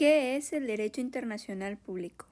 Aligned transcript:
¿Qué 0.00 0.36
es 0.36 0.54
el 0.54 0.66
derecho 0.66 1.02
internacional 1.02 1.76
público? 1.76 2.24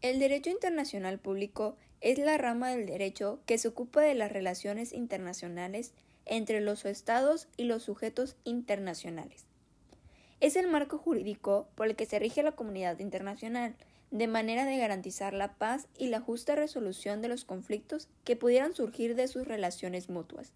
El 0.00 0.18
derecho 0.18 0.50
internacional 0.50 1.20
público 1.20 1.76
es 2.00 2.18
la 2.18 2.36
rama 2.36 2.70
del 2.70 2.86
derecho 2.86 3.38
que 3.46 3.58
se 3.58 3.68
ocupa 3.68 4.00
de 4.00 4.16
las 4.16 4.32
relaciones 4.32 4.92
internacionales 4.92 5.92
entre 6.26 6.60
los 6.60 6.84
estados 6.84 7.46
y 7.56 7.62
los 7.62 7.84
sujetos 7.84 8.34
internacionales. 8.42 9.46
Es 10.40 10.56
el 10.56 10.66
marco 10.66 10.98
jurídico 10.98 11.68
por 11.76 11.86
el 11.86 11.94
que 11.94 12.06
se 12.06 12.18
rige 12.18 12.42
la 12.42 12.56
comunidad 12.56 12.98
internacional, 12.98 13.76
de 14.10 14.26
manera 14.26 14.64
de 14.64 14.78
garantizar 14.78 15.32
la 15.32 15.54
paz 15.54 15.86
y 15.96 16.08
la 16.08 16.18
justa 16.18 16.56
resolución 16.56 17.22
de 17.22 17.28
los 17.28 17.44
conflictos 17.44 18.08
que 18.24 18.34
pudieran 18.34 18.74
surgir 18.74 19.14
de 19.14 19.28
sus 19.28 19.46
relaciones 19.46 20.10
mutuas. 20.10 20.52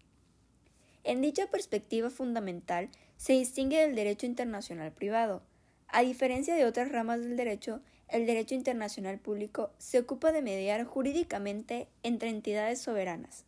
En 1.03 1.21
dicha 1.21 1.47
perspectiva 1.47 2.09
fundamental 2.09 2.89
se 3.17 3.33
distingue 3.33 3.79
del 3.79 3.95
derecho 3.95 4.25
internacional 4.25 4.91
privado. 4.91 5.41
A 5.87 6.01
diferencia 6.01 6.55
de 6.55 6.65
otras 6.65 6.91
ramas 6.91 7.21
del 7.21 7.37
derecho, 7.37 7.81
el 8.07 8.25
derecho 8.25 8.55
internacional 8.55 9.19
público 9.19 9.71
se 9.77 9.99
ocupa 9.99 10.31
de 10.31 10.41
mediar 10.41 10.83
jurídicamente 10.83 11.87
entre 12.03 12.29
entidades 12.29 12.79
soberanas. 12.81 13.45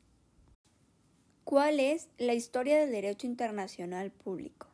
¿Cuál 1.43 1.79
es 1.79 2.07
la 2.17 2.33
historia 2.33 2.79
del 2.79 2.91
derecho 2.91 3.27
internacional 3.27 4.11
público? 4.11 4.67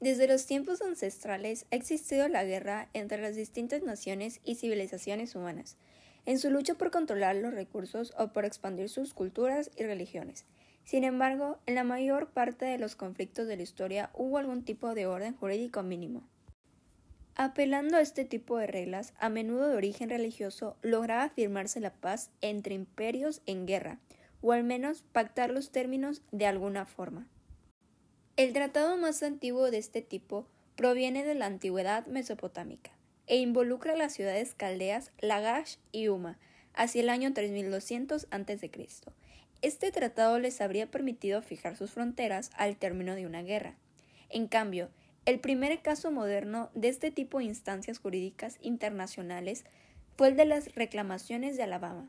Desde 0.00 0.28
los 0.28 0.46
tiempos 0.46 0.80
ancestrales 0.80 1.66
ha 1.70 1.76
existido 1.76 2.28
la 2.28 2.44
guerra 2.44 2.88
entre 2.94 3.20
las 3.20 3.36
distintas 3.36 3.82
naciones 3.82 4.40
y 4.44 4.54
civilizaciones 4.54 5.34
humanas, 5.34 5.76
en 6.24 6.38
su 6.38 6.50
lucha 6.50 6.74
por 6.74 6.90
controlar 6.90 7.36
los 7.36 7.52
recursos 7.52 8.14
o 8.16 8.28
por 8.28 8.44
expandir 8.44 8.88
sus 8.88 9.12
culturas 9.12 9.70
y 9.76 9.82
religiones. 9.82 10.46
Sin 10.88 11.04
embargo, 11.04 11.58
en 11.66 11.74
la 11.74 11.84
mayor 11.84 12.30
parte 12.30 12.64
de 12.64 12.78
los 12.78 12.96
conflictos 12.96 13.46
de 13.46 13.58
la 13.58 13.62
historia 13.62 14.08
hubo 14.14 14.38
algún 14.38 14.64
tipo 14.64 14.94
de 14.94 15.06
orden 15.06 15.36
jurídico 15.36 15.82
mínimo. 15.82 16.26
Apelando 17.34 17.98
a 17.98 18.00
este 18.00 18.24
tipo 18.24 18.56
de 18.56 18.68
reglas, 18.68 19.12
a 19.18 19.28
menudo 19.28 19.68
de 19.68 19.76
origen 19.76 20.08
religioso, 20.08 20.78
lograba 20.80 21.28
firmarse 21.28 21.80
la 21.80 21.92
paz 21.92 22.30
entre 22.40 22.74
imperios 22.74 23.42
en 23.44 23.66
guerra, 23.66 23.98
o 24.40 24.52
al 24.52 24.64
menos 24.64 25.04
pactar 25.12 25.50
los 25.50 25.72
términos 25.72 26.22
de 26.32 26.46
alguna 26.46 26.86
forma. 26.86 27.28
El 28.38 28.54
tratado 28.54 28.96
más 28.96 29.22
antiguo 29.22 29.70
de 29.70 29.76
este 29.76 30.00
tipo 30.00 30.46
proviene 30.74 31.22
de 31.22 31.34
la 31.34 31.44
antigüedad 31.44 32.06
mesopotámica 32.06 32.92
e 33.26 33.36
involucra 33.36 33.94
las 33.94 34.14
ciudades 34.14 34.54
caldeas 34.54 35.12
Lagash 35.20 35.76
y 35.92 36.08
Uma 36.08 36.38
hacia 36.72 37.02
el 37.02 37.10
año 37.10 37.34
3200 37.34 38.26
a.C. 38.30 38.70
Este 39.60 39.90
tratado 39.90 40.38
les 40.38 40.60
habría 40.60 40.88
permitido 40.88 41.42
fijar 41.42 41.76
sus 41.76 41.90
fronteras 41.90 42.50
al 42.56 42.76
término 42.76 43.16
de 43.16 43.26
una 43.26 43.42
guerra. 43.42 43.74
En 44.28 44.46
cambio, 44.46 44.88
el 45.26 45.40
primer 45.40 45.82
caso 45.82 46.12
moderno 46.12 46.70
de 46.74 46.88
este 46.88 47.10
tipo 47.10 47.38
de 47.38 47.46
instancias 47.46 47.98
jurídicas 47.98 48.58
internacionales 48.62 49.64
fue 50.16 50.28
el 50.28 50.36
de 50.36 50.44
las 50.44 50.74
reclamaciones 50.76 51.56
de 51.56 51.64
Alabama, 51.64 52.08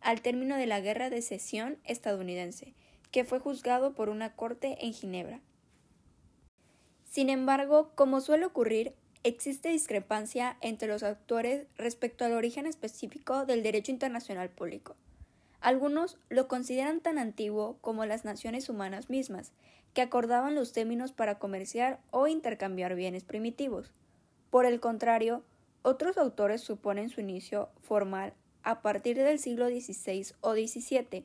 al 0.00 0.22
término 0.22 0.56
de 0.56 0.66
la 0.66 0.80
Guerra 0.80 1.10
de 1.10 1.20
Secesión 1.20 1.78
estadounidense, 1.84 2.74
que 3.10 3.24
fue 3.24 3.40
juzgado 3.40 3.94
por 3.94 4.08
una 4.08 4.34
corte 4.34 4.78
en 4.80 4.94
Ginebra. 4.94 5.40
Sin 7.04 7.28
embargo, 7.28 7.92
como 7.94 8.20
suele 8.20 8.46
ocurrir, 8.46 8.94
existe 9.22 9.68
discrepancia 9.68 10.56
entre 10.60 10.88
los 10.88 11.02
actores 11.02 11.66
respecto 11.76 12.24
al 12.24 12.32
origen 12.32 12.66
específico 12.66 13.44
del 13.44 13.62
derecho 13.62 13.92
internacional 13.92 14.48
público. 14.50 14.96
Algunos 15.60 16.18
lo 16.28 16.48
consideran 16.48 17.00
tan 17.00 17.18
antiguo 17.18 17.78
como 17.80 18.04
las 18.04 18.24
naciones 18.24 18.68
humanas 18.68 19.10
mismas, 19.10 19.52
que 19.94 20.02
acordaban 20.02 20.54
los 20.54 20.72
términos 20.72 21.12
para 21.12 21.38
comerciar 21.38 22.00
o 22.10 22.28
intercambiar 22.28 22.94
bienes 22.94 23.24
primitivos. 23.24 23.92
Por 24.50 24.66
el 24.66 24.80
contrario, 24.80 25.42
otros 25.82 26.18
autores 26.18 26.60
suponen 26.60 27.08
su 27.08 27.20
inicio 27.20 27.70
formal 27.80 28.34
a 28.62 28.82
partir 28.82 29.16
del 29.16 29.38
siglo 29.38 29.68
XVI 29.68 30.34
o 30.40 30.52
XVII, 30.54 31.24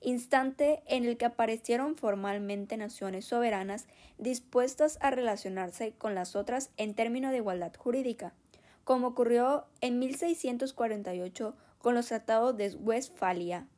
instante 0.00 0.82
en 0.86 1.04
el 1.04 1.16
que 1.16 1.26
aparecieron 1.26 1.96
formalmente 1.96 2.76
naciones 2.76 3.26
soberanas 3.26 3.86
dispuestas 4.18 4.98
a 5.00 5.10
relacionarse 5.10 5.92
con 5.92 6.14
las 6.14 6.36
otras 6.36 6.70
en 6.76 6.94
términos 6.94 7.30
de 7.30 7.38
igualdad 7.38 7.74
jurídica, 7.76 8.32
como 8.84 9.08
ocurrió 9.08 9.66
en 9.80 9.98
1648 9.98 11.54
con 11.84 11.94
los 11.94 12.06
tratados 12.06 12.56
de 12.56 12.74
Westfalia. 12.76 13.68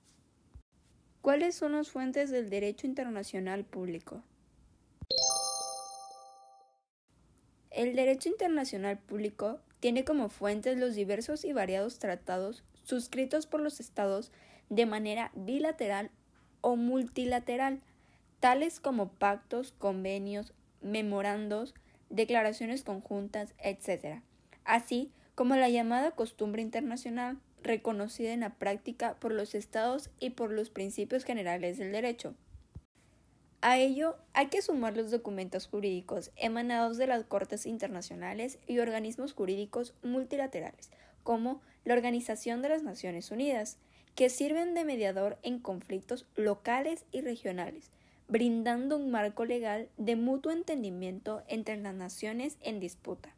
¿Cuáles 1.22 1.56
son 1.56 1.72
las 1.72 1.90
fuentes 1.90 2.30
del 2.30 2.50
derecho 2.50 2.86
internacional 2.86 3.64
público? 3.64 4.22
El 7.72 7.96
derecho 7.96 8.28
internacional 8.28 8.96
público 8.96 9.58
tiene 9.80 10.04
como 10.04 10.28
fuentes 10.28 10.78
los 10.78 10.94
diversos 10.94 11.44
y 11.44 11.52
variados 11.52 11.98
tratados 11.98 12.62
suscritos 12.84 13.48
por 13.48 13.60
los 13.60 13.80
estados 13.80 14.30
de 14.68 14.86
manera 14.86 15.32
bilateral 15.34 16.12
o 16.60 16.76
multilateral, 16.76 17.80
tales 18.38 18.78
como 18.78 19.08
pactos, 19.08 19.72
convenios, 19.72 20.52
memorandos, 20.80 21.74
declaraciones 22.08 22.84
conjuntas, 22.84 23.52
etc., 23.58 24.20
así 24.64 25.10
como 25.34 25.56
la 25.56 25.68
llamada 25.68 26.12
costumbre 26.12 26.62
internacional, 26.62 27.40
reconocida 27.66 28.32
en 28.32 28.40
la 28.40 28.54
práctica 28.54 29.14
por 29.14 29.32
los 29.32 29.54
estados 29.54 30.10
y 30.18 30.30
por 30.30 30.52
los 30.52 30.70
principios 30.70 31.24
generales 31.24 31.78
del 31.78 31.92
derecho. 31.92 32.34
A 33.60 33.78
ello 33.78 34.16
hay 34.32 34.46
que 34.46 34.62
sumar 34.62 34.96
los 34.96 35.10
documentos 35.10 35.66
jurídicos 35.66 36.30
emanados 36.36 36.98
de 36.98 37.06
las 37.06 37.24
Cortes 37.24 37.66
Internacionales 37.66 38.58
y 38.66 38.78
organismos 38.78 39.32
jurídicos 39.32 39.94
multilaterales, 40.02 40.90
como 41.22 41.60
la 41.84 41.94
Organización 41.94 42.62
de 42.62 42.68
las 42.68 42.82
Naciones 42.82 43.30
Unidas, 43.30 43.78
que 44.14 44.30
sirven 44.30 44.74
de 44.74 44.84
mediador 44.84 45.38
en 45.42 45.58
conflictos 45.58 46.26
locales 46.36 47.04
y 47.12 47.22
regionales, 47.22 47.90
brindando 48.28 48.96
un 48.96 49.10
marco 49.10 49.44
legal 49.44 49.88
de 49.96 50.16
mutuo 50.16 50.52
entendimiento 50.52 51.42
entre 51.48 51.76
las 51.76 51.94
naciones 51.94 52.58
en 52.60 52.80
disputa. 52.80 53.34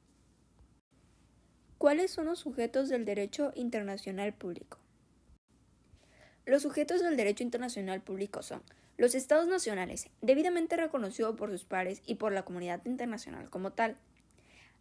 ¿Cuáles 1.79 2.11
son 2.11 2.27
los 2.27 2.41
sujetos 2.41 2.89
del 2.89 3.05
derecho 3.05 3.53
internacional 3.55 4.33
público? 4.33 4.79
Los 6.45 6.63
sujetos 6.63 7.01
del 7.01 7.17
derecho 7.17 7.45
internacional 7.45 8.01
público 8.01 8.43
son 8.43 8.65
los 8.97 9.15
estados 9.15 9.47
nacionales, 9.47 10.11
debidamente 10.21 10.77
reconocidos 10.77 11.37
por 11.37 11.53
sus 11.53 11.65
pares 11.65 12.03
y 12.05 12.17
por 12.17 12.33
la 12.33 12.45
comunidad 12.45 12.85
internacional 12.85 13.49
como 13.49 13.71
tal, 13.71 13.97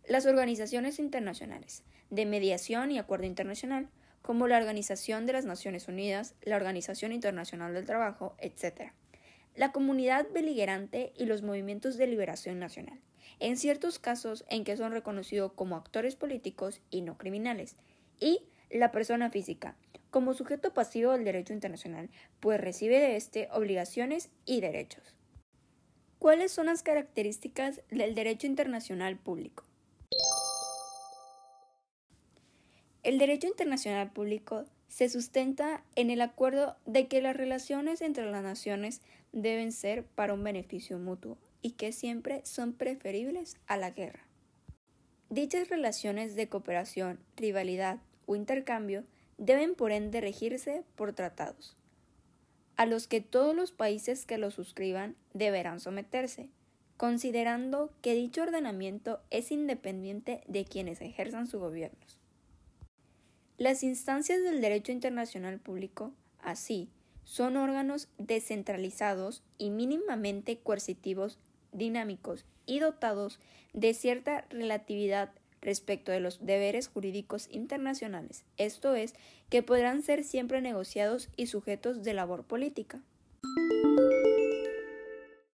las 0.08 0.26
organizaciones 0.26 0.98
internacionales 0.98 1.84
de 2.10 2.26
mediación 2.26 2.90
y 2.90 2.98
acuerdo 2.98 3.28
internacional, 3.28 3.90
como 4.24 4.48
la 4.48 4.58
Organización 4.58 5.28
de 5.28 5.34
las 5.34 5.46
Naciones 5.46 5.88
Unidas, 5.88 6.34
la 6.42 6.56
Organización 6.56 7.12
Internacional 7.12 7.76
del 7.76 7.86
Trabajo, 7.86 8.36
etc., 8.40 8.92
la 9.58 9.74
comunidad 9.74 10.28
beligerante 10.34 11.12
y 11.18 11.26
los 11.26 11.44
movimientos 11.44 11.98
de 11.98 12.08
liberación 12.08 12.60
nacional 12.60 13.02
en 13.40 13.58
ciertos 13.58 14.00
casos 14.00 14.46
en 14.50 14.64
que 14.64 14.78
son 14.78 14.92
reconocidos 14.92 15.52
como 15.54 15.76
actores 15.76 16.16
políticos 16.16 16.82
y 16.90 17.02
no 17.02 17.18
criminales, 17.18 17.76
y 18.20 18.42
la 18.70 18.92
persona 18.92 19.30
física, 19.30 19.76
como 20.10 20.34
sujeto 20.34 20.74
pasivo 20.74 21.12
del 21.12 21.24
derecho 21.24 21.54
internacional, 21.54 22.10
pues 22.40 22.60
recibe 22.60 23.00
de 23.00 23.16
éste 23.16 23.50
obligaciones 23.52 24.30
y 24.46 24.62
derechos. 24.62 25.04
¿Cuáles 26.20 26.52
son 26.52 26.66
las 26.66 26.82
características 26.82 27.82
del 27.90 28.16
derecho 28.16 28.48
internacional 28.48 29.18
público? 29.18 29.64
El 33.04 33.20
derecho 33.20 33.48
internacional 33.48 34.12
público 34.12 34.66
se 34.88 35.10
sustenta 35.10 35.84
en 35.96 36.10
el 36.10 36.22
acuerdo 36.22 36.76
de 36.86 37.08
que 37.08 37.22
las 37.22 37.36
relaciones 37.36 38.02
entre 38.02 38.30
las 38.30 38.44
naciones 38.44 39.02
deben 39.32 39.72
ser 39.72 40.04
para 40.04 40.34
un 40.34 40.44
beneficio 40.44 40.98
mutuo 40.98 41.38
y 41.62 41.72
que 41.72 41.92
siempre 41.92 42.42
son 42.46 42.74
preferibles 42.74 43.58
a 43.68 43.78
la 43.78 43.92
guerra. 43.92 44.28
Dichas 45.30 45.70
relaciones 45.70 46.36
de 46.36 46.48
cooperación, 46.48 47.20
rivalidad 47.36 48.00
o 48.26 48.36
intercambio 48.36 49.04
deben 49.38 49.76
por 49.76 49.92
ende 49.92 50.22
regirse 50.22 50.84
por 50.96 51.14
tratados, 51.14 51.76
a 52.78 52.86
los 52.86 53.08
que 53.08 53.22
todos 53.22 53.56
los 53.56 53.72
países 53.72 54.26
que 54.26 54.38
los 54.38 54.54
suscriban 54.54 55.16
deberán 55.34 55.80
someterse, 55.80 56.50
considerando 56.96 57.92
que 58.02 58.14
dicho 58.14 58.44
ordenamiento 58.44 59.20
es 59.30 59.52
independiente 59.52 60.42
de 60.48 60.66
quienes 60.66 61.02
ejerzan 61.02 61.48
sus 61.48 61.60
gobiernos. 61.60 62.20
Las 63.58 63.82
instancias 63.82 64.44
del 64.44 64.62
derecho 64.62 64.92
internacional 64.92 65.60
público, 65.60 66.14
así, 66.40 66.90
son 67.24 67.58
órganos 67.58 68.08
descentralizados 68.20 69.42
y 69.58 69.72
mínimamente 69.72 70.60
coercitivos 70.60 71.40
dinámicos 71.72 72.46
y 72.68 72.80
dotados 72.80 73.40
de 73.74 73.96
cierta 73.96 74.46
relatividad 74.52 75.32
respecto 75.60 76.12
de 76.12 76.20
los 76.20 76.46
deberes 76.46 76.88
jurídicos 76.88 77.48
internacionales, 77.52 78.46
esto 78.58 78.94
es, 78.94 79.16
que 79.50 79.64
podrán 79.64 80.04
ser 80.04 80.24
siempre 80.24 80.62
negociados 80.62 81.30
y 81.36 81.48
sujetos 81.48 82.04
de 82.04 82.14
labor 82.14 82.44
política. 82.44 83.02